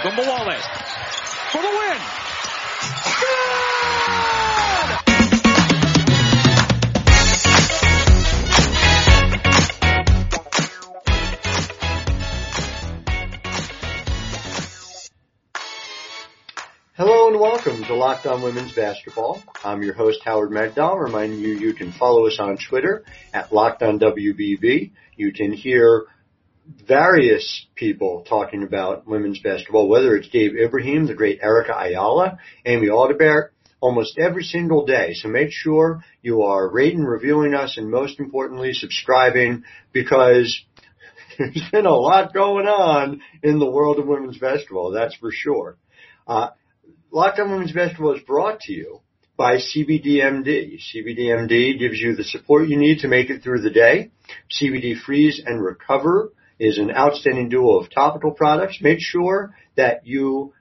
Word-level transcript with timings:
Ogunbowale 0.00 0.58
for 1.52 1.60
the 1.60 1.68
win. 1.68 1.98
Hello 16.96 17.28
and 17.28 17.38
welcome 17.38 17.84
to 17.84 17.94
Locked 17.94 18.24
On 18.24 18.40
Women's 18.40 18.72
Basketball. 18.72 19.42
I'm 19.62 19.82
your 19.82 19.92
host 19.92 20.20
Howard 20.24 20.50
Megdal. 20.50 20.98
Reminding 20.98 21.40
you, 21.40 21.48
you 21.48 21.74
can 21.74 21.92
follow 21.92 22.26
us 22.26 22.38
on 22.40 22.56
Twitter 22.56 23.04
at 23.34 23.52
Locked 23.52 23.82
On 23.82 23.98
WBB. 23.98 24.92
You 25.16 25.32
can 25.34 25.52
hear 25.52 26.06
various 26.86 27.66
people 27.74 28.24
talking 28.28 28.62
about 28.62 29.06
women's 29.06 29.40
basketball, 29.40 29.88
whether 29.88 30.14
it's 30.16 30.28
Dave 30.28 30.56
Ibrahim, 30.56 31.06
the 31.06 31.14
great 31.14 31.40
Erica 31.42 31.74
Ayala, 31.76 32.38
Amy 32.64 32.88
Audibert, 32.88 33.50
almost 33.80 34.18
every 34.18 34.44
single 34.44 34.86
day. 34.86 35.14
So 35.14 35.28
make 35.28 35.50
sure 35.50 36.04
you 36.22 36.42
are 36.42 36.70
rating, 36.70 37.04
reviewing 37.04 37.54
us, 37.54 37.76
and 37.76 37.90
most 37.90 38.20
importantly, 38.20 38.72
subscribing 38.72 39.64
because 39.92 40.64
there's 41.38 41.70
been 41.72 41.86
a 41.86 41.94
lot 41.94 42.34
going 42.34 42.66
on 42.66 43.22
in 43.42 43.58
the 43.58 43.70
world 43.70 43.98
of 43.98 44.06
women's 44.06 44.38
basketball. 44.38 44.92
That's 44.92 45.14
for 45.16 45.30
sure. 45.32 45.76
Uh, 46.26 46.50
Locked 47.10 47.40
On 47.40 47.50
Women's 47.50 47.72
Basketball 47.72 48.14
is 48.14 48.22
brought 48.22 48.60
to 48.60 48.72
you 48.72 49.00
by 49.36 49.56
CBDMD. 49.56 50.78
CBDMD 50.94 51.78
gives 51.78 51.98
you 51.98 52.14
the 52.14 52.22
support 52.22 52.68
you 52.68 52.76
need 52.76 53.00
to 53.00 53.08
make 53.08 53.30
it 53.30 53.42
through 53.42 53.62
the 53.62 53.70
day. 53.70 54.12
CBD 54.48 54.96
Freeze 54.96 55.42
and 55.44 55.64
Recover 55.64 56.30
is 56.60 56.78
an 56.78 56.92
outstanding 56.92 57.48
duo 57.48 57.78
of 57.78 57.90
topical 57.90 58.32
products. 58.32 58.78
Make 58.80 58.98
sure 59.00 59.56
that 59.76 60.06
you 60.06 60.52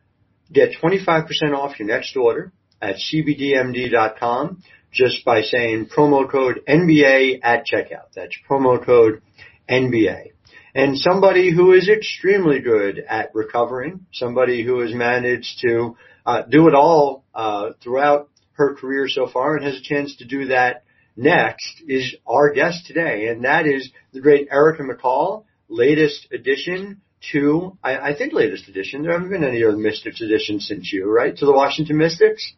get 0.51 0.71
25% 0.81 1.27
off 1.53 1.77
your 1.77 1.87
next 1.87 2.15
order 2.15 2.51
at 2.81 2.95
cbdmd.com 2.95 4.63
just 4.91 5.23
by 5.23 5.41
saying 5.41 5.89
promo 5.95 6.29
code 6.29 6.61
NBA 6.67 7.41
at 7.43 7.65
checkout. 7.71 8.13
That's 8.15 8.35
promo 8.49 8.83
code 8.83 9.21
NBA. 9.69 10.31
And 10.73 10.97
somebody 10.97 11.51
who 11.53 11.73
is 11.73 11.89
extremely 11.89 12.61
good 12.61 12.99
at 12.99 13.31
recovering, 13.35 14.05
somebody 14.13 14.63
who 14.63 14.79
has 14.79 14.93
managed 14.93 15.59
to 15.61 15.95
uh, 16.25 16.43
do 16.43 16.67
it 16.67 16.75
all 16.75 17.25
uh, 17.35 17.71
throughout 17.83 18.29
her 18.53 18.75
career 18.75 19.07
so 19.07 19.27
far 19.27 19.57
and 19.57 19.65
has 19.65 19.77
a 19.77 19.83
chance 19.83 20.15
to 20.17 20.25
do 20.25 20.47
that 20.47 20.83
next 21.15 21.81
is 21.87 22.15
our 22.25 22.53
guest 22.53 22.85
today, 22.87 23.27
and 23.27 23.43
that 23.43 23.67
is 23.67 23.91
the 24.13 24.21
great 24.21 24.47
Erica 24.51 24.83
McCall, 24.83 25.43
latest 25.69 26.27
addition 26.31 27.01
to, 27.31 27.77
I, 27.83 28.09
I 28.11 28.17
think 28.17 28.33
latest 28.33 28.67
addition, 28.67 29.03
there 29.03 29.11
haven't 29.13 29.29
been 29.29 29.43
any 29.43 29.63
other 29.63 29.77
Mystics 29.77 30.21
additions 30.21 30.67
since 30.67 30.91
you, 30.91 31.09
right, 31.09 31.35
to 31.35 31.45
the 31.45 31.53
Washington 31.53 31.97
Mystics? 31.97 32.53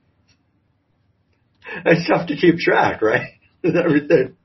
It's 1.86 2.08
tough 2.08 2.28
to 2.28 2.36
keep 2.36 2.58
track, 2.58 3.02
right? 3.02 3.34
Everything. 3.64 4.36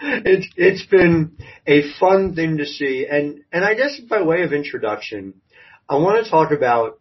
It's, 0.00 0.46
it's 0.56 0.86
been 0.86 1.36
a 1.66 1.82
fun 1.98 2.34
thing 2.34 2.58
to 2.58 2.66
see, 2.66 3.06
and, 3.10 3.40
and 3.52 3.64
I 3.64 3.74
guess 3.74 3.98
by 4.08 4.22
way 4.22 4.42
of 4.42 4.52
introduction, 4.52 5.40
I 5.88 5.96
want 5.96 6.24
to 6.24 6.30
talk 6.30 6.52
about 6.52 7.00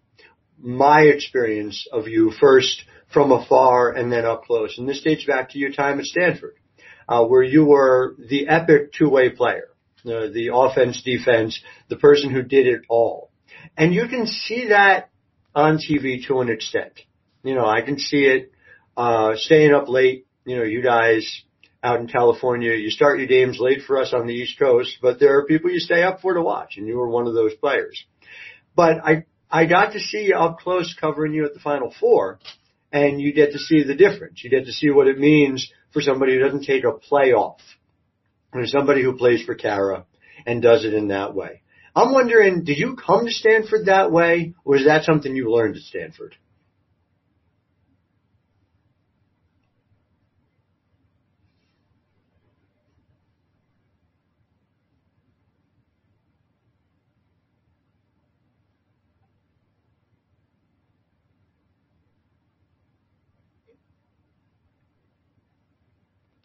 my 0.59 1.01
experience 1.01 1.87
of 1.91 2.07
you 2.07 2.31
first 2.31 2.83
from 3.13 3.31
afar 3.31 3.91
and 3.91 4.11
then 4.11 4.25
up 4.25 4.45
close. 4.45 4.77
And 4.77 4.89
this 4.89 5.01
dates 5.01 5.25
back 5.25 5.51
to 5.51 5.59
your 5.59 5.71
time 5.71 5.99
at 5.99 6.05
Stanford, 6.05 6.55
uh, 7.07 7.23
where 7.25 7.43
you 7.43 7.65
were 7.65 8.15
the 8.17 8.47
epic 8.47 8.93
two-way 8.93 9.29
player, 9.29 9.69
uh, 10.05 10.27
the 10.33 10.51
offense, 10.53 11.01
defense, 11.01 11.59
the 11.89 11.97
person 11.97 12.31
who 12.31 12.41
did 12.41 12.67
it 12.67 12.81
all. 12.89 13.31
And 13.75 13.93
you 13.93 14.07
can 14.07 14.27
see 14.27 14.69
that 14.69 15.09
on 15.55 15.77
TV 15.77 16.25
to 16.27 16.41
an 16.41 16.49
extent. 16.49 16.93
You 17.43 17.55
know, 17.55 17.65
I 17.65 17.81
can 17.81 17.97
see 17.99 18.25
it, 18.25 18.51
uh, 18.95 19.35
staying 19.35 19.73
up 19.73 19.87
late, 19.87 20.27
you 20.45 20.57
know, 20.57 20.63
you 20.63 20.81
guys 20.81 21.43
out 21.83 21.99
in 21.99 22.07
California, 22.07 22.73
you 22.73 22.89
start 22.89 23.19
your 23.19 23.27
games 23.27 23.59
late 23.59 23.81
for 23.85 24.01
us 24.01 24.13
on 24.13 24.27
the 24.27 24.33
East 24.33 24.57
Coast, 24.57 24.97
but 25.01 25.19
there 25.19 25.37
are 25.37 25.45
people 25.45 25.69
you 25.69 25.79
stay 25.79 26.03
up 26.03 26.21
for 26.21 26.33
to 26.33 26.41
watch, 26.41 26.77
and 26.77 26.87
you 26.87 26.97
were 26.97 27.09
one 27.09 27.27
of 27.27 27.33
those 27.33 27.53
players. 27.55 28.03
But 28.75 28.97
I 29.03 29.25
I 29.49 29.65
got 29.65 29.93
to 29.93 29.99
see 29.99 30.25
you 30.25 30.35
up 30.35 30.59
close 30.59 30.95
covering 30.99 31.33
you 31.33 31.45
at 31.45 31.53
the 31.53 31.59
Final 31.59 31.93
Four, 31.99 32.39
and 32.91 33.21
you 33.21 33.33
get 33.33 33.53
to 33.53 33.59
see 33.59 33.83
the 33.83 33.95
difference. 33.95 34.43
You 34.43 34.49
get 34.49 34.65
to 34.65 34.73
see 34.73 34.89
what 34.89 35.07
it 35.07 35.19
means 35.19 35.71
for 35.91 36.01
somebody 36.01 36.33
who 36.33 36.39
doesn't 36.39 36.65
take 36.65 36.83
a 36.83 36.91
play 36.91 37.31
and 38.59 38.69
somebody 38.69 39.03
who 39.03 39.17
plays 39.17 39.43
for 39.43 39.55
Tara 39.55 40.05
and 40.45 40.61
does 40.61 40.85
it 40.85 40.93
in 40.93 41.09
that 41.09 41.35
way. 41.35 41.61
I'm 41.95 42.13
wondering, 42.13 42.63
did 42.63 42.77
you 42.77 42.95
come 42.95 43.25
to 43.25 43.31
Stanford 43.31 43.87
that 43.87 44.11
way, 44.11 44.53
or 44.63 44.75
is 44.75 44.85
that 44.85 45.03
something 45.03 45.35
you 45.35 45.51
learned 45.51 45.75
at 45.75 45.81
Stanford? 45.81 46.35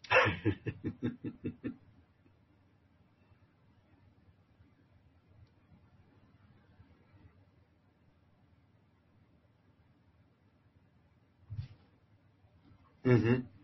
mm-hmm. 13.13 13.62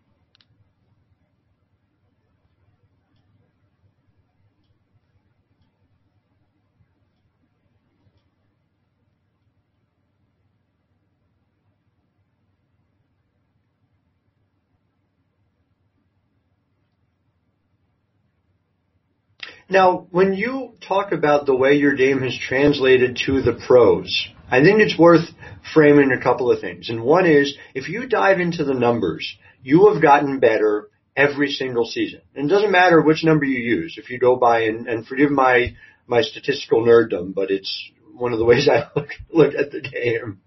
Now, 19.70 20.08
when 20.10 20.34
you 20.34 20.74
talk 20.88 21.12
about 21.12 21.46
the 21.46 21.56
way 21.56 21.76
your 21.76 21.96
game 21.96 22.22
has 22.22 22.38
translated 22.38 23.20
to 23.26 23.42
the 23.42 23.54
pros, 23.68 24.28
I 24.50 24.64
think 24.64 24.82
it's 24.82 24.98
worth 24.98 25.30
framing 25.74 26.12
a 26.12 26.22
couple 26.22 26.52
of 26.52 26.60
things. 26.60 26.90
And 26.90 27.04
one 27.04 27.28
is, 27.28 27.56
if 27.76 27.88
you 27.88 28.08
dive 28.08 28.40
into 28.40 28.64
the 28.64 28.74
numbers, 28.74 29.38
you 29.62 29.92
have 29.94 30.02
gotten 30.02 30.40
better 30.40 30.90
every 31.16 31.52
single 31.52 31.86
season. 31.86 32.22
And 32.36 32.50
it 32.50 32.54
doesn't 32.54 32.72
matter 32.72 33.00
which 33.00 33.24
number 33.24 33.46
you 33.46 33.60
use. 33.60 33.96
If 34.00 34.10
you 34.10 34.18
go 34.18 34.38
by, 34.38 34.62
and, 34.62 34.88
and 34.88 35.06
forgive 35.06 35.30
my, 35.30 35.76
my 36.08 36.22
statistical 36.22 36.84
nerddom, 36.84 37.36
but 37.36 37.52
it's 37.52 37.92
one 38.16 38.34
of 38.34 38.40
the 38.40 38.46
ways 38.46 38.68
I 38.72 38.88
look, 38.96 39.10
look 39.32 39.54
at 39.54 39.72
the 39.72 39.82
game. 39.82 40.42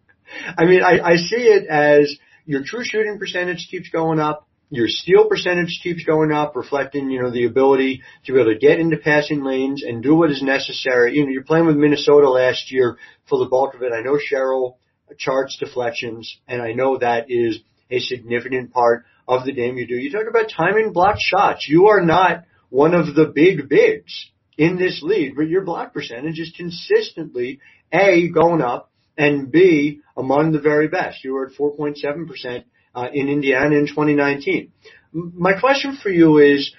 I 0.59 0.65
mean, 0.65 0.83
I, 0.83 0.99
I 0.99 1.17
see 1.17 1.37
it 1.37 1.69
as 1.69 2.17
your 2.45 2.63
true 2.65 2.83
shooting 2.83 3.21
percentage 3.21 3.69
keeps 3.71 3.89
going 3.89 4.19
up 4.19 4.49
your 4.73 4.89
steal 4.89 5.29
percentage 5.29 5.81
keeps 5.83 6.03
going 6.03 6.33
up, 6.33 6.57
reflecting, 6.57 7.11
you 7.11 7.23
know, 7.23 7.31
the 7.31 7.45
ability 7.45 8.03
to 8.25 8.33
be 8.33 8.41
able 8.41 8.55
to 8.55 8.59
get 8.59 8.81
into 8.81 8.97
passing 8.97 9.45
lanes 9.45 9.83
and 9.83 10.03
do 10.03 10.15
what 10.15 10.31
is 10.31 10.43
necessary. 10.43 11.15
You 11.15 11.27
know, 11.27 11.31
you're 11.31 11.45
playing 11.45 11.67
with 11.67 11.77
Minnesota 11.77 12.31
last 12.31 12.73
year 12.73 12.97
for 13.29 13.39
the 13.39 13.51
bulk 13.51 13.75
of 13.75 13.83
it. 13.83 13.93
I 13.93 14.01
know 14.01 14.17
Cheryl 14.17 14.77
charts 15.19 15.59
deflections, 15.59 16.39
and 16.49 16.63
I 16.63 16.73
know 16.73 16.97
that 16.97 17.27
is 17.29 17.61
a 17.91 17.99
significant 17.99 18.73
part 18.73 19.05
of 19.29 19.45
the 19.45 19.53
game 19.53 19.77
you 19.77 19.87
do. 19.87 19.95
You 19.95 20.11
talk 20.11 20.27
about 20.27 20.51
timing 20.51 20.95
block 20.95 21.17
shots. 21.19 21.69
You 21.69 21.89
are 21.89 22.01
not 22.01 22.45
one 22.71 22.95
of 22.95 23.15
the 23.15 23.27
big 23.27 23.69
bigs 23.69 24.31
in 24.57 24.79
this 24.79 25.03
league, 25.03 25.35
but 25.37 25.49
your 25.49 25.67
block 25.67 25.93
percentage 25.93 26.39
is 26.39 26.55
consistently 26.57 27.61
A, 27.93 28.31
going 28.31 28.63
up, 28.63 28.91
and 29.19 29.53
B, 29.53 30.01
among 30.17 30.53
the 30.53 30.61
very 30.61 30.89
best. 30.89 31.25
You 31.25 31.35
were 31.35 31.49
at 31.49 31.53
4.7% 31.53 32.65
uh, 32.95 33.09
in 33.13 33.29
Indiana 33.29 33.77
in 33.77 33.87
2019. 33.87 34.73
My 35.13 35.59
question 35.59 35.97
for 36.03 36.11
you 36.11 36.39
is, 36.39 36.73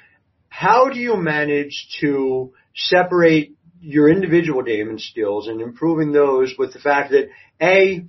how 0.49 0.89
do 0.89 0.99
you 0.99 1.17
manage 1.17 1.87
to 2.01 2.53
separate 2.75 3.55
your 3.81 4.09
individual 4.09 4.63
game 4.63 4.89
and 4.89 5.01
skills 5.01 5.47
and 5.47 5.61
improving 5.61 6.11
those 6.11 6.53
with 6.57 6.73
the 6.73 6.79
fact 6.79 7.11
that 7.11 7.29
A, 7.61 8.05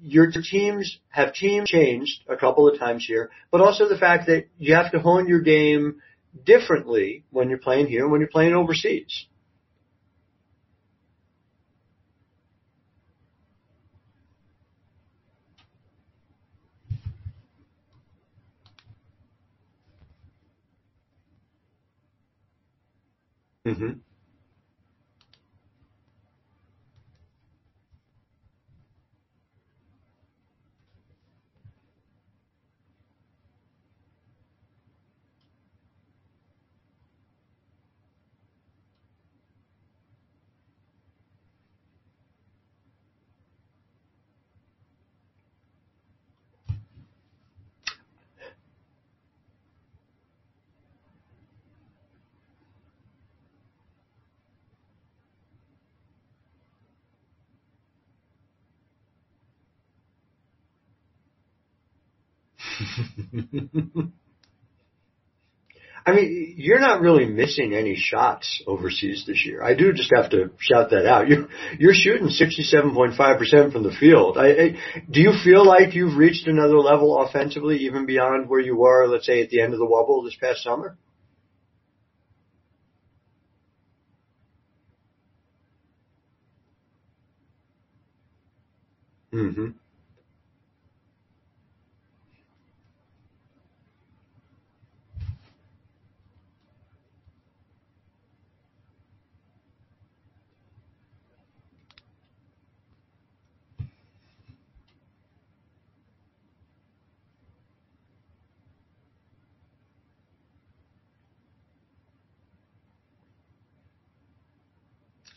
your 0.00 0.30
teams 0.30 0.98
have 1.08 1.34
team 1.34 1.64
changed 1.66 2.20
a 2.28 2.36
couple 2.36 2.68
of 2.68 2.78
times 2.78 3.04
here, 3.06 3.30
but 3.50 3.60
also 3.60 3.88
the 3.88 3.98
fact 3.98 4.26
that 4.26 4.46
you 4.58 4.74
have 4.74 4.92
to 4.92 5.00
hone 5.00 5.26
your 5.26 5.40
game 5.40 6.00
differently 6.44 7.24
when 7.30 7.48
you're 7.48 7.58
playing 7.58 7.86
here 7.86 8.02
and 8.02 8.12
when 8.12 8.20
you're 8.20 8.30
playing 8.30 8.54
overseas. 8.54 9.26
Mm-hmm. 23.66 24.05
I 66.06 66.12
mean, 66.12 66.54
you're 66.56 66.78
not 66.78 67.00
really 67.00 67.26
missing 67.26 67.74
any 67.74 67.96
shots 67.96 68.62
overseas 68.68 69.24
this 69.26 69.44
year. 69.44 69.60
I 69.60 69.74
do 69.74 69.92
just 69.92 70.12
have 70.14 70.30
to 70.30 70.50
shout 70.58 70.90
that 70.90 71.04
out. 71.04 71.26
You're, 71.28 71.48
you're 71.80 71.94
shooting 71.94 72.28
67.5% 72.28 73.72
from 73.72 73.82
the 73.82 73.90
field. 73.98 74.38
I, 74.38 74.46
I, 74.50 74.76
do 75.10 75.20
you 75.20 75.32
feel 75.42 75.66
like 75.66 75.94
you've 75.94 76.16
reached 76.16 76.46
another 76.46 76.78
level 76.78 77.18
offensively, 77.18 77.78
even 77.78 78.06
beyond 78.06 78.48
where 78.48 78.60
you 78.60 78.76
were, 78.76 79.08
let's 79.08 79.26
say, 79.26 79.42
at 79.42 79.50
the 79.50 79.60
end 79.60 79.72
of 79.72 79.80
the 79.80 79.86
wubble 79.86 80.24
this 80.24 80.36
past 80.40 80.62
summer? 80.62 80.96
Mm-hmm. 89.32 89.70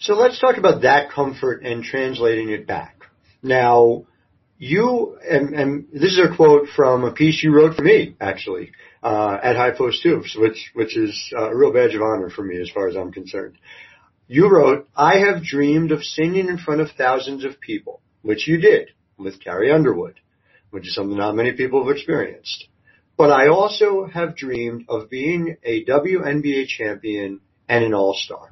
So 0.01 0.13
let's 0.13 0.39
talk 0.39 0.55
about 0.55 0.83
that 0.83 1.11
comfort 1.11 1.63
and 1.63 1.83
translating 1.83 2.49
it 2.49 2.65
back. 2.65 3.03
Now, 3.43 4.05
you, 4.57 5.17
and, 5.29 5.53
and 5.53 5.87
this 5.91 6.13
is 6.13 6.19
a 6.19 6.33
quote 6.33 6.69
from 6.73 7.03
a 7.03 7.11
piece 7.11 7.43
you 7.43 7.53
wrote 7.53 7.75
for 7.75 7.81
me, 7.81 8.15
actually, 8.21 8.71
uh, 9.03 9.37
at 9.43 9.57
High 9.57 9.71
Post 9.77 10.01
Hoops, 10.03 10.37
which, 10.37 10.71
which 10.73 10.95
is 10.95 11.33
a 11.37 11.53
real 11.53 11.73
badge 11.73 11.95
of 11.95 12.01
honor 12.01 12.29
for 12.29 12.43
me 12.43 12.61
as 12.61 12.69
far 12.69 12.87
as 12.87 12.95
I'm 12.95 13.11
concerned. 13.11 13.57
You 14.27 14.49
wrote, 14.49 14.87
I 14.95 15.17
have 15.19 15.43
dreamed 15.43 15.91
of 15.91 16.01
singing 16.01 16.47
in 16.47 16.59
front 16.59 16.79
of 16.79 16.91
thousands 16.91 17.43
of 17.43 17.59
people, 17.59 17.99
which 18.21 18.47
you 18.47 18.57
did 18.57 18.91
with 19.17 19.43
Carrie 19.43 19.71
Underwood, 19.71 20.21
which 20.69 20.87
is 20.87 20.95
something 20.95 21.17
not 21.17 21.35
many 21.35 21.51
people 21.53 21.85
have 21.85 21.93
experienced. 21.93 22.69
But 23.17 23.31
I 23.31 23.49
also 23.49 24.05
have 24.05 24.37
dreamed 24.37 24.85
of 24.87 25.09
being 25.09 25.57
a 25.61 25.83
WNBA 25.83 26.67
champion 26.67 27.41
and 27.67 27.83
an 27.83 27.93
all-star. 27.93 28.51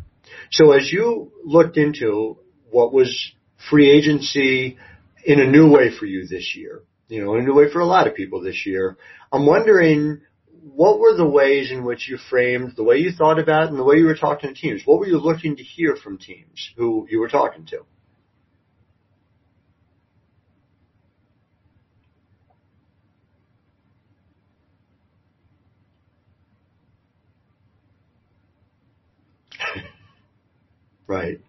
So 0.51 0.71
as 0.71 0.91
you 0.91 1.31
looked 1.43 1.77
into 1.77 2.37
what 2.69 2.93
was 2.93 3.33
free 3.69 3.89
agency 3.89 4.77
in 5.25 5.39
a 5.39 5.49
new 5.49 5.71
way 5.71 5.89
for 5.97 6.05
you 6.05 6.27
this 6.27 6.55
year, 6.55 6.83
you 7.07 7.23
know, 7.23 7.35
in 7.35 7.41
a 7.41 7.45
new 7.45 7.53
way 7.53 7.71
for 7.71 7.79
a 7.79 7.85
lot 7.85 8.07
of 8.07 8.15
people 8.15 8.41
this 8.41 8.65
year, 8.65 8.97
I'm 9.31 9.45
wondering 9.45 10.21
what 10.49 10.99
were 10.99 11.15
the 11.15 11.27
ways 11.27 11.71
in 11.71 11.83
which 11.83 12.09
you 12.09 12.17
framed 12.29 12.73
the 12.75 12.83
way 12.83 12.97
you 12.97 13.11
thought 13.11 13.39
about 13.39 13.63
it 13.63 13.69
and 13.69 13.79
the 13.79 13.83
way 13.83 13.97
you 13.97 14.05
were 14.05 14.15
talking 14.15 14.53
to 14.53 14.59
teams? 14.59 14.81
What 14.85 14.99
were 14.99 15.07
you 15.07 15.17
looking 15.17 15.55
to 15.55 15.63
hear 15.63 15.95
from 15.95 16.17
teams 16.17 16.71
who 16.75 17.07
you 17.09 17.19
were 17.19 17.29
talking 17.29 17.65
to? 17.67 17.85
Right. 31.07 31.41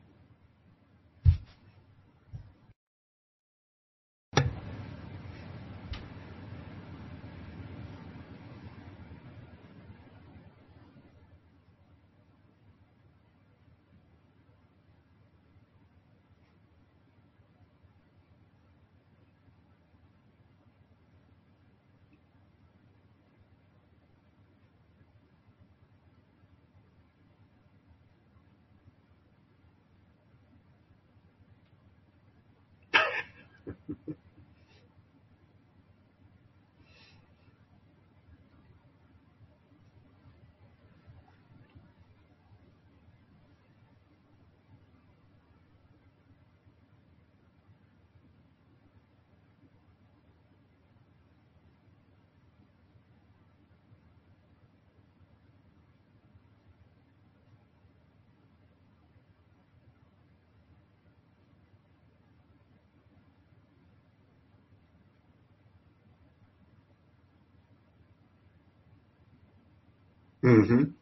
Mm-hmm. 70.42 70.97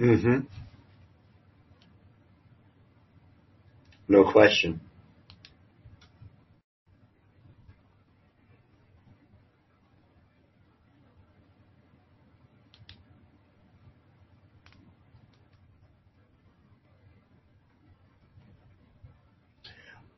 Mm-hmm. 0.00 0.38
No 4.08 4.32
question. 4.32 4.80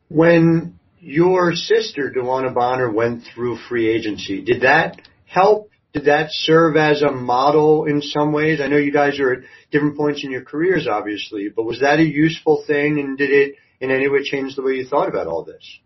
When 0.09 0.79
your 1.01 1.55
sister, 1.55 2.13
DeWanna 2.17 2.55
Bonner, 2.55 2.89
went 2.91 3.25
through 3.25 3.59
free 3.69 3.89
agency, 3.89 4.43
did 4.43 4.63
that 4.63 5.01
help 5.27 5.72
did 5.93 6.07
that 6.07 6.29
serve 6.31 6.77
as 6.77 7.03
a 7.03 7.11
model 7.11 7.85
in 7.85 8.01
some 8.01 8.33
ways? 8.33 8.61
I 8.61 8.69
know 8.69 8.79
you 8.79 8.93
guys 8.93 9.21
are 9.21 9.33
at 9.35 9.41
different 9.71 9.97
points 9.97 10.25
in 10.25 10.31
your 10.31 10.43
careers, 10.43 10.89
obviously, 10.91 11.49
but 11.55 11.65
was 11.65 11.81
that 11.81 12.01
a 12.01 12.05
useful 12.05 12.65
thing 12.67 12.99
and 12.99 13.19
did 13.19 13.31
it 13.31 13.57
in 13.81 13.91
any 13.91 14.09
way 14.09 14.23
change 14.23 14.57
the 14.57 14.63
way 14.63 14.75
you 14.75 14.87
thought 14.87 15.09
about 15.09 15.27
all 15.27 15.45
this? 15.45 15.79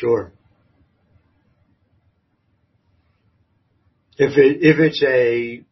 Sure 0.00 0.32
if 4.18 4.36
it 4.36 4.58
if 4.62 4.78
it's 4.78 5.02
a, 5.02 5.62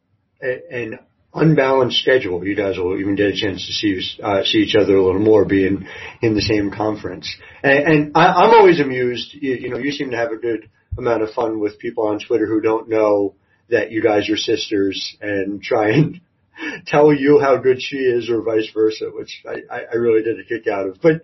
a 0.43 0.77
an 0.77 0.99
unbalanced 1.33 1.99
schedule, 1.99 2.47
you 2.47 2.55
guys 2.55 2.77
will 2.79 2.99
even 2.99 3.17
get 3.17 3.29
a 3.29 3.35
chance 3.35 3.67
to 3.67 3.73
see 3.73 4.01
uh, 4.23 4.45
see 4.45 4.59
each 4.59 4.77
other 4.77 4.97
a 4.97 5.05
little 5.05 5.21
more, 5.21 5.45
being 5.45 5.87
in 6.23 6.35
the 6.35 6.43
same 6.43 6.71
conference. 6.71 7.35
And, 7.63 7.87
and 7.87 8.13
I, 8.15 8.45
am 8.45 8.51
always 8.51 8.81
amused. 8.81 9.35
You, 9.35 9.55
you 9.55 9.71
know, 9.71 9.79
you 9.79 9.93
seem 9.93 10.11
to 10.11 10.17
have 10.17 10.33
a 10.33 10.37
good 10.37 10.69
amount 10.99 11.23
of 11.23 11.31
fun 11.31 11.59
with 11.59 11.79
people 11.79 12.07
on 12.07 12.21
Twitter 12.21 12.47
who 12.47 12.61
don't 12.61 12.89
know 12.89 13.35
that 13.71 13.91
you 13.91 14.03
guys 14.03 14.29
are 14.29 14.37
sisters 14.37 15.17
and 15.21 15.63
try 15.63 15.91
and 15.93 16.21
tell 16.87 17.13
you 17.13 17.41
how 17.41 17.57
good 17.57 17.81
she 17.81 17.97
is 17.97 18.29
or 18.29 18.43
vice 18.43 18.71
versa, 18.75 19.07
which 19.13 19.43
I, 19.49 19.81
I 19.93 19.97
really 19.97 20.23
did 20.23 20.39
a 20.39 20.45
kick 20.45 20.67
out 20.69 20.87
of. 20.87 21.01
But, 21.01 21.23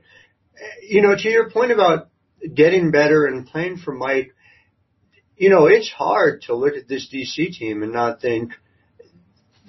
you 0.82 1.02
know, 1.02 1.14
to 1.14 1.28
your 1.28 1.50
point 1.50 1.70
about 1.70 2.09
getting 2.54 2.90
better 2.90 3.26
and 3.26 3.46
playing 3.46 3.78
for 3.78 3.92
Mike, 3.92 4.34
you 5.36 5.48
know, 5.48 5.66
it's 5.66 5.90
hard 5.90 6.42
to 6.42 6.54
look 6.54 6.74
at 6.74 6.88
this 6.88 7.08
DC 7.12 7.52
team 7.56 7.82
and 7.82 7.92
not 7.92 8.20
think 8.20 8.52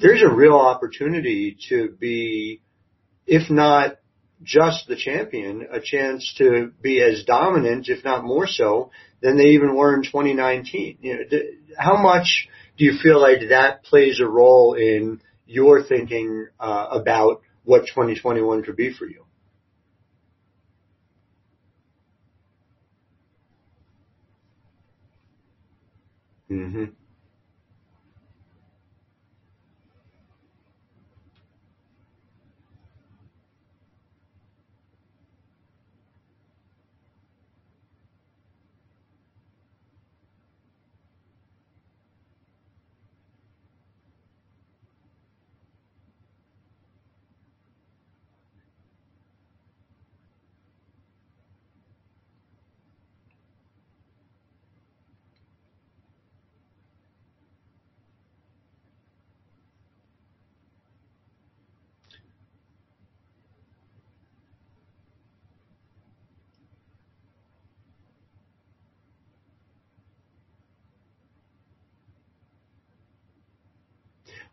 there's 0.02 0.22
a 0.22 0.34
real 0.34 0.56
opportunity 0.56 1.58
to 1.70 1.96
be, 2.00 2.62
if 3.26 3.50
not 3.50 3.98
just 4.44 4.88
the 4.88 4.96
champion, 4.96 5.68
a 5.72 5.80
chance 5.80 6.34
to 6.38 6.72
be 6.82 7.02
as 7.02 7.24
dominant, 7.26 7.88
if 7.88 8.04
not 8.04 8.24
more 8.24 8.48
so, 8.48 8.92
than 9.22 9.38
they 9.38 9.52
even 9.52 9.76
were 9.76 9.94
in 9.94 10.04
2019. 10.04 10.98
You 11.02 11.14
know, 11.14 11.40
how 11.78 12.02
much 12.02 12.48
do 12.78 12.86
you 12.86 12.98
feel 13.02 13.22
like 13.22 13.50
that 13.50 13.84
plays 13.84 14.20
a 14.20 14.28
role 14.28 14.74
in 14.74 15.22
your 15.46 15.84
thinking 15.84 16.48
uh, 16.60 16.88
about 16.92 17.42
what 17.64 17.86
2021 17.86 18.64
could 18.64 18.76
be 18.76 18.92
for 18.92 19.06
you? 19.06 19.26
Mm-hmm. 26.52 27.01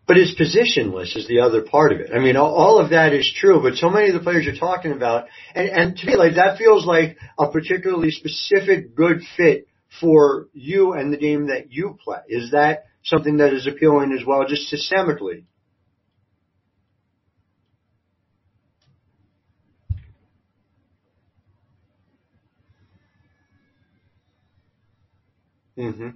But 0.08 0.16
it's 0.16 0.34
positionless 0.40 1.14
is 1.18 1.28
the 1.28 1.40
other 1.40 1.60
part 1.60 1.92
of 1.92 2.00
it. 2.00 2.10
I 2.14 2.18
mean, 2.18 2.34
all, 2.34 2.54
all, 2.54 2.78
of 2.78 2.90
that 2.90 3.12
is 3.12 3.30
true, 3.36 3.62
but 3.62 3.74
so 3.74 3.90
many 3.90 4.08
of 4.08 4.14
the 4.14 4.20
players 4.20 4.46
you're 4.46 4.56
talking 4.56 4.92
about, 4.92 5.26
and, 5.54 5.68
and 5.68 5.96
to 5.98 6.06
me, 6.06 6.16
like 6.16 6.36
that 6.36 6.56
feels 6.56 6.86
like 6.86 7.18
a 7.38 7.50
particularly 7.50 8.10
specific 8.10 8.96
good 8.96 9.20
fit 9.36 9.68
for 10.00 10.48
you 10.54 10.94
and 10.94 11.12
the 11.12 11.18
game 11.18 11.48
that 11.48 11.70
you 11.70 11.98
play. 12.02 12.20
Is 12.26 12.52
that 12.52 12.86
something 13.04 13.36
that 13.36 13.52
is 13.52 13.66
appealing 13.66 14.16
as 14.18 14.24
well, 14.26 14.46
just 14.48 14.72
systemically? 14.72 15.44
Mm-hmm. 25.76 26.08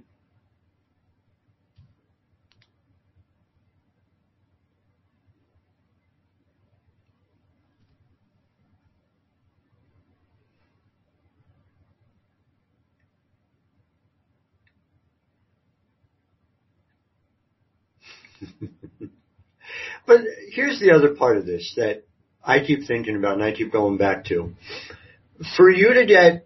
but 20.07 20.21
here's 20.51 20.79
the 20.79 20.91
other 20.91 21.15
part 21.15 21.37
of 21.37 21.45
this 21.45 21.73
that 21.77 22.03
I 22.43 22.59
keep 22.59 22.87
thinking 22.87 23.15
about 23.15 23.35
and 23.35 23.43
I 23.43 23.53
keep 23.53 23.71
going 23.71 23.97
back 23.97 24.25
to. 24.25 24.53
For 25.57 25.69
you 25.69 25.93
to 25.93 26.05
get 26.05 26.45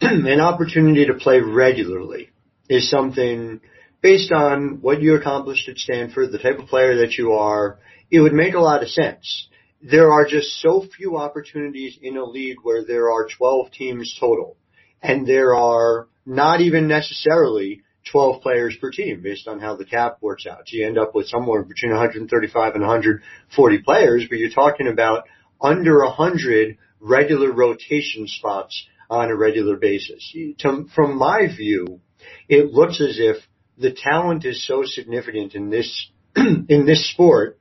an 0.00 0.40
opportunity 0.40 1.06
to 1.06 1.14
play 1.14 1.40
regularly 1.40 2.30
is 2.68 2.90
something 2.90 3.60
based 4.02 4.32
on 4.32 4.80
what 4.82 5.02
you 5.02 5.16
accomplished 5.16 5.68
at 5.68 5.78
Stanford, 5.78 6.32
the 6.32 6.38
type 6.38 6.58
of 6.58 6.66
player 6.66 6.98
that 6.98 7.14
you 7.14 7.32
are, 7.32 7.78
it 8.10 8.20
would 8.20 8.32
make 8.32 8.54
a 8.54 8.60
lot 8.60 8.82
of 8.82 8.88
sense. 8.88 9.48
There 9.82 10.12
are 10.12 10.26
just 10.26 10.60
so 10.60 10.84
few 10.96 11.16
opportunities 11.16 11.98
in 12.00 12.16
a 12.16 12.24
league 12.24 12.58
where 12.62 12.84
there 12.84 13.10
are 13.10 13.28
12 13.28 13.72
teams 13.72 14.16
total. 14.18 14.56
And 15.02 15.26
there 15.26 15.54
are 15.54 16.08
not 16.24 16.60
even 16.60 16.88
necessarily 16.88 17.82
12 18.10 18.42
players 18.42 18.76
per 18.80 18.90
team 18.90 19.20
based 19.22 19.48
on 19.48 19.60
how 19.60 19.76
the 19.76 19.84
cap 19.84 20.18
works 20.20 20.46
out. 20.46 20.62
So 20.66 20.76
you 20.76 20.86
end 20.86 20.98
up 20.98 21.14
with 21.14 21.28
somewhere 21.28 21.62
between 21.62 21.92
135 21.92 22.74
and 22.74 22.82
140 22.82 23.78
players, 23.82 24.24
but 24.28 24.38
you're 24.38 24.50
talking 24.50 24.88
about 24.88 25.24
under 25.60 26.04
100 26.04 26.78
regular 27.00 27.52
rotation 27.52 28.26
spots 28.26 28.86
on 29.10 29.30
a 29.30 29.36
regular 29.36 29.76
basis. 29.76 30.34
To, 30.60 30.86
from 30.94 31.16
my 31.16 31.46
view, 31.46 32.00
it 32.48 32.72
looks 32.72 33.00
as 33.00 33.18
if 33.18 33.36
the 33.78 33.92
talent 33.92 34.44
is 34.44 34.66
so 34.66 34.82
significant 34.84 35.54
in 35.54 35.70
this 35.70 36.10
in 36.36 36.86
this 36.86 37.10
sport 37.10 37.58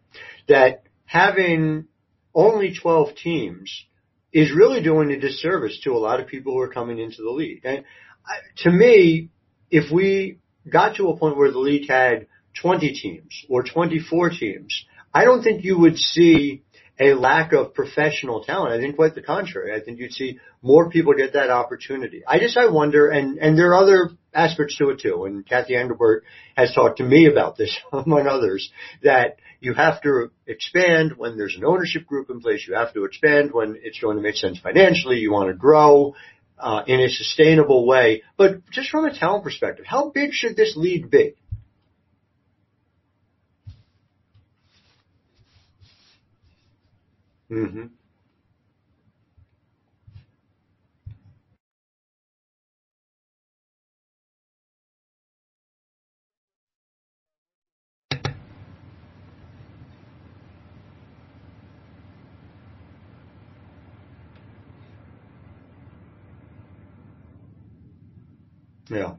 that 0.48 0.84
having 1.06 1.86
only 2.34 2.74
12 2.74 3.16
teams 3.16 3.86
is 4.34 4.54
really 4.54 4.84
doing 4.84 5.12
a 5.12 5.20
disservice 5.20 5.80
to 5.84 5.92
a 5.94 5.98
lot 5.98 6.20
of 6.20 6.28
people 6.28 6.54
who 6.54 6.60
are 6.60 6.68
coming 6.68 7.00
into 7.00 7.22
the 7.22 7.30
league. 7.30 7.62
And 7.64 7.80
uh, 7.80 8.64
to 8.64 8.72
me, 8.72 9.30
if 9.70 9.92
we 9.92 10.40
got 10.70 10.96
to 10.98 11.10
a 11.10 11.18
point 11.18 11.38
where 11.38 11.52
the 11.52 11.60
league 11.60 11.90
had 11.90 12.28
20 12.62 12.94
teams 12.94 13.46
or 13.50 13.64
24 13.64 14.32
teams, 14.32 14.86
I 15.14 15.24
don't 15.24 15.44
think 15.44 15.64
you 15.64 15.80
would 15.80 15.98
see 15.98 16.64
a 17.00 17.14
lack 17.14 17.52
of 17.52 17.74
professional 17.74 18.44
talent. 18.44 18.74
I 18.74 18.80
think 18.80 18.96
quite 18.96 19.16
the 19.16 19.22
contrary. 19.22 19.74
I 19.74 19.84
think 19.84 20.00
you'd 20.00 20.14
see 20.14 20.40
more 20.62 20.90
people 20.90 21.14
get 21.14 21.34
that 21.34 21.50
opportunity. 21.50 22.24
I 22.26 22.40
just, 22.40 22.58
I 22.58 22.68
wonder, 22.68 23.10
and, 23.10 23.38
and 23.38 23.58
there 23.58 23.72
are 23.74 23.84
other 23.84 24.12
aspects 24.34 24.78
to 24.78 24.90
it 24.90 25.00
too, 25.02 25.26
and 25.26 25.46
Cathy 25.46 25.76
Engelbert 25.76 26.24
has 26.56 26.74
talked 26.74 26.98
to 26.98 27.04
me 27.04 27.28
about 27.28 27.58
this, 27.58 27.78
among 27.94 28.28
others, 28.28 28.72
that 29.04 29.38
you 29.60 29.74
have 29.74 30.02
to 30.04 30.32
expand 30.48 31.14
when 31.18 31.38
there's 31.38 31.56
an 31.58 31.66
ownership 31.66 32.06
group 32.06 32.30
in 32.30 32.40
place. 32.40 32.66
You 32.68 32.76
have 32.76 32.94
to 32.94 33.04
expand 33.04 33.52
when 33.52 33.78
it's 33.82 34.00
going 34.00 34.16
to 34.16 34.24
make 34.24 34.36
sense 34.36 34.60
financially. 34.60 35.18
You 35.18 35.32
want 35.32 35.50
to 35.50 35.56
grow 35.56 36.16
uh, 36.66 36.84
in 36.88 37.00
a 37.00 37.10
sustainable 37.10 37.86
way. 37.86 38.24
But 38.38 38.68
just 38.72 38.90
from 38.90 39.06
a 39.06 39.14
talent 39.18 39.44
perspective, 39.44 39.86
how 39.88 40.10
big 40.10 40.34
should 40.34 40.58
this 40.58 40.76
league 40.76 41.12
be? 41.12 41.36
Mm-hmm. 47.52 47.86
Yeah. 68.90 69.16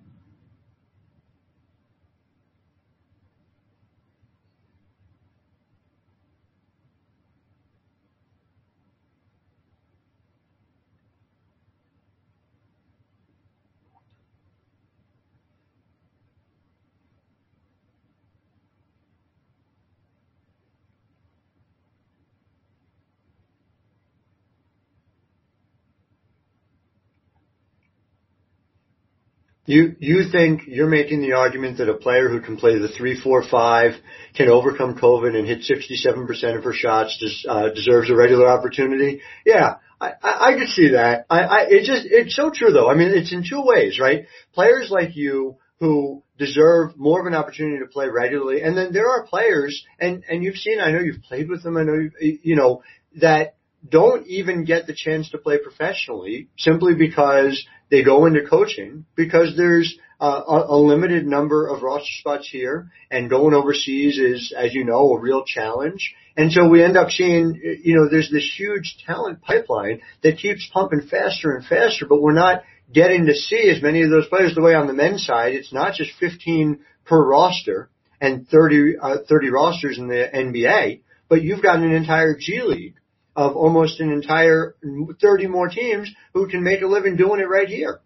You 29.66 29.96
you 29.98 30.30
think 30.30 30.62
you're 30.66 30.88
making 30.88 31.20
the 31.20 31.32
argument 31.32 31.78
that 31.78 31.88
a 31.88 31.94
player 31.94 32.28
who 32.28 32.40
can 32.40 32.56
play 32.56 32.78
the 32.78 32.88
three 32.88 33.20
four 33.20 33.42
five 33.42 33.94
can 34.34 34.48
overcome 34.48 34.96
COVID 34.96 35.36
and 35.36 35.46
hit 35.46 35.64
sixty 35.64 35.96
seven 35.96 36.26
percent 36.26 36.56
of 36.56 36.64
her 36.64 36.72
shots 36.72 37.18
des, 37.18 37.48
uh, 37.48 37.68
deserves 37.70 38.08
a 38.08 38.14
regular 38.14 38.48
opportunity? 38.48 39.20
Yeah, 39.44 39.76
I, 40.00 40.12
I, 40.22 40.52
I 40.52 40.58
could 40.58 40.68
see 40.68 40.90
that. 40.90 41.26
I, 41.28 41.40
I 41.40 41.60
it 41.68 41.84
just 41.84 42.06
it's 42.06 42.36
so 42.36 42.50
true 42.50 42.72
though. 42.72 42.88
I 42.88 42.94
mean, 42.94 43.10
it's 43.10 43.32
in 43.32 43.44
two 43.48 43.62
ways, 43.62 43.98
right? 43.98 44.26
Players 44.54 44.88
like 44.90 45.16
you 45.16 45.56
who 45.80 46.22
deserve 46.38 46.96
more 46.96 47.20
of 47.20 47.26
an 47.26 47.34
opportunity 47.34 47.80
to 47.80 47.86
play 47.86 48.08
regularly, 48.08 48.62
and 48.62 48.76
then 48.76 48.92
there 48.92 49.08
are 49.08 49.26
players, 49.26 49.84
and 49.98 50.22
and 50.28 50.44
you've 50.44 50.56
seen. 50.56 50.80
I 50.80 50.92
know 50.92 51.00
you've 51.00 51.22
played 51.22 51.48
with 51.48 51.62
them. 51.62 51.76
I 51.76 51.82
know 51.82 51.94
you 51.94 52.38
you 52.42 52.56
know 52.56 52.82
that 53.16 53.56
don't 53.88 54.26
even 54.26 54.64
get 54.64 54.86
the 54.86 54.94
chance 54.94 55.30
to 55.30 55.38
play 55.38 55.58
professionally 55.58 56.48
simply 56.58 56.94
because 56.94 57.66
they 57.90 58.02
go 58.02 58.26
into 58.26 58.46
coaching 58.46 59.04
because 59.14 59.56
there's 59.56 59.96
a, 60.20 60.26
a 60.68 60.76
limited 60.76 61.26
number 61.26 61.68
of 61.68 61.82
roster 61.82 62.12
spots 62.20 62.48
here 62.50 62.90
and 63.10 63.30
going 63.30 63.54
overseas 63.54 64.18
is, 64.18 64.52
as 64.56 64.74
you 64.74 64.84
know, 64.84 65.12
a 65.12 65.20
real 65.20 65.44
challenge. 65.44 66.14
And 66.36 66.50
so 66.50 66.68
we 66.68 66.82
end 66.82 66.96
up 66.96 67.10
seeing, 67.10 67.60
you 67.82 67.96
know, 67.96 68.08
there's 68.08 68.30
this 68.30 68.50
huge 68.56 68.96
talent 69.06 69.42
pipeline 69.42 70.00
that 70.22 70.38
keeps 70.38 70.68
pumping 70.72 71.02
faster 71.02 71.54
and 71.54 71.64
faster, 71.64 72.06
but 72.06 72.20
we're 72.20 72.32
not 72.32 72.62
getting 72.92 73.26
to 73.26 73.34
see 73.34 73.68
as 73.68 73.82
many 73.82 74.02
of 74.02 74.10
those 74.10 74.28
players 74.28 74.54
the 74.54 74.62
way 74.62 74.74
on 74.74 74.86
the 74.86 74.94
men's 74.94 75.24
side. 75.24 75.54
It's 75.54 75.72
not 75.72 75.94
just 75.94 76.12
15 76.18 76.80
per 77.04 77.24
roster 77.24 77.90
and 78.20 78.48
30, 78.48 78.94
uh, 79.00 79.16
30 79.28 79.50
rosters 79.50 79.98
in 79.98 80.08
the 80.08 80.28
NBA, 80.32 81.00
but 81.28 81.42
you've 81.42 81.62
got 81.62 81.78
an 81.78 81.92
entire 81.92 82.36
G 82.38 82.62
League 82.62 82.94
of 83.36 83.54
almost 83.54 84.00
an 84.00 84.10
entire 84.10 84.74
30 85.20 85.46
more 85.46 85.68
teams 85.68 86.10
who 86.32 86.48
can 86.48 86.64
make 86.64 86.80
a 86.80 86.86
living 86.86 87.16
doing 87.16 87.40
it 87.40 87.48
right 87.48 87.68
here. 87.68 88.00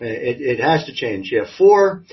It, 0.00 0.40
it 0.40 0.60
has 0.60 0.86
to 0.86 0.94
change. 0.94 1.30
Yeah, 1.30 1.44
four. 1.58 2.04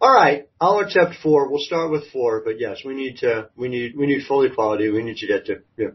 All 0.00 0.14
right, 0.14 0.48
I'll 0.60 0.78
accept 0.78 1.16
four. 1.22 1.50
We'll 1.50 1.60
start 1.60 1.90
with 1.90 2.10
four, 2.12 2.42
but 2.44 2.60
yes, 2.60 2.78
we 2.84 2.94
need 2.94 3.18
to. 3.18 3.50
We 3.56 3.68
need. 3.68 3.96
We 3.96 4.06
need 4.06 4.26
full 4.26 4.44
equality. 4.44 4.90
We 4.90 5.02
need 5.02 5.16
to 5.18 5.26
get 5.26 5.46
to. 5.46 5.62
Yeah. 5.76 5.88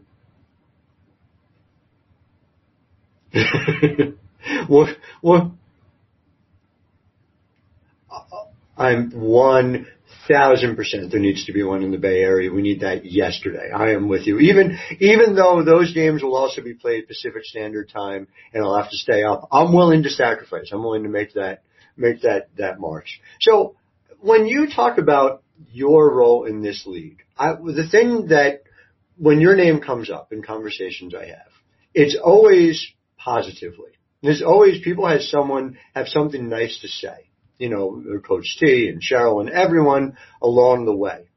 what? 4.66 4.96
What? 5.20 5.50
I'm 8.76 9.10
one 9.12 9.86
thousand 10.28 10.76
percent 10.76 11.10
there 11.10 11.20
needs 11.20 11.44
to 11.46 11.52
be 11.52 11.62
one 11.62 11.82
in 11.82 11.90
the 11.90 11.98
Bay 11.98 12.20
Area. 12.20 12.52
We 12.52 12.62
need 12.62 12.80
that 12.80 13.04
yesterday. 13.04 13.70
I 13.74 13.90
am 13.92 14.08
with 14.08 14.26
you. 14.26 14.38
Even 14.38 14.78
even 15.00 15.34
though 15.34 15.62
those 15.64 15.92
games 15.92 16.22
will 16.22 16.36
also 16.36 16.62
be 16.62 16.74
played 16.74 17.08
Pacific 17.08 17.44
Standard 17.44 17.88
Time 17.88 18.28
and 18.52 18.64
I'll 18.64 18.76
have 18.76 18.90
to 18.90 18.96
stay 18.96 19.22
up, 19.22 19.48
I'm 19.50 19.74
willing 19.74 20.02
to 20.04 20.10
sacrifice. 20.10 20.70
I'm 20.72 20.82
willing 20.82 21.04
to 21.04 21.08
make 21.08 21.34
that 21.34 21.62
make 21.96 22.22
that 22.22 22.48
that 22.58 22.78
march. 22.80 23.20
So 23.40 23.76
when 24.20 24.46
you 24.46 24.68
talk 24.74 24.98
about 24.98 25.42
your 25.72 26.14
role 26.14 26.44
in 26.44 26.62
this 26.62 26.84
league, 26.86 27.22
I, 27.38 27.54
the 27.54 27.88
thing 27.90 28.28
that 28.28 28.62
when 29.16 29.40
your 29.40 29.56
name 29.56 29.80
comes 29.80 30.10
up 30.10 30.32
in 30.32 30.42
conversations 30.42 31.14
I 31.14 31.26
have, 31.26 31.52
it's 31.94 32.16
always 32.22 32.86
positively. 33.16 33.90
There's 34.22 34.42
always 34.42 34.82
people 34.82 35.06
have 35.06 35.22
someone 35.22 35.78
have 35.94 36.08
something 36.08 36.48
nice 36.48 36.80
to 36.80 36.88
say 36.88 37.30
you 37.58 37.68
know, 37.68 38.02
Coach 38.26 38.56
T 38.58 38.88
and 38.88 39.02
Cheryl 39.02 39.40
and 39.40 39.50
everyone 39.50 40.16
along 40.42 40.84
the 40.84 40.94
way. 40.94 41.28